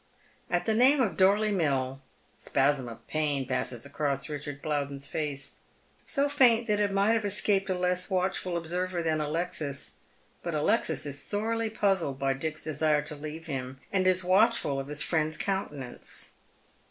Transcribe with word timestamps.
At 0.49 0.65
the 0.65 0.73
name 0.73 0.99
of 0.99 1.15
Dorley 1.15 1.51
^Mill 1.51 1.97
a 1.97 1.99
spasm 2.35 2.87
of 2.87 3.05
pain 3.05 3.45
passes 3.45 3.85
across 3.85 4.25
Eichard 4.27 4.63
Plowden's 4.63 5.05
face— 5.05 5.57
so 6.05 6.27
faint 6.27 6.65
that 6.65 6.79
it 6.79 6.91
might 6.91 7.11
have 7.13 7.23
escaped 7.23 7.69
a 7.69 7.77
less 7.77 8.09
watchful 8.09 8.57
observer 8.57 9.03
than 9.03 9.21
Alexis. 9.21 9.97
But 10.41 10.55
Alexis 10.55 11.05
is 11.05 11.21
sorely 11.21 11.69
puzzled 11.69 12.17
by 12.17 12.33
Dick's 12.33 12.63
desire 12.63 13.03
to 13.03 13.15
leave 13.15 13.45
him, 13.45 13.79
and 13.93 14.07
is 14.07 14.23
watchful 14.23 14.79
of 14.79 14.87
his 14.87 15.03
fiiend'a 15.03 15.37
countenance. 15.37 16.31